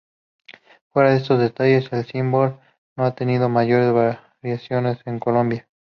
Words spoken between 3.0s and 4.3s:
ha tenido mayores